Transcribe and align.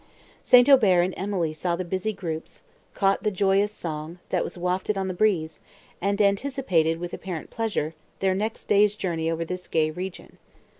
St. 0.41 0.67
Aubert 0.67 1.03
and 1.03 1.13
Emily 1.15 1.53
saw 1.53 1.75
the 1.75 1.85
busy 1.85 2.11
groups, 2.11 2.63
caught 2.95 3.21
the 3.21 3.29
joyous 3.29 3.71
song, 3.71 4.17
that 4.29 4.43
was 4.43 4.57
wafted 4.57 4.97
on 4.97 5.07
the 5.07 5.13
breeze, 5.13 5.59
and 6.01 6.19
anticipated, 6.19 6.97
with 6.99 7.13
apparent 7.13 7.51
pleasure, 7.51 7.93
their 8.17 8.33
next 8.33 8.65
day's 8.65 8.95
journey 8.95 9.29
over 9.29 9.45
this 9.45 9.67
gay 9.67 9.91
region. 9.91 10.39